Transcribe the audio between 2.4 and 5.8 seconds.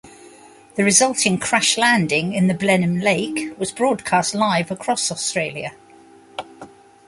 the Blenheim lake was broadcast live across Australia.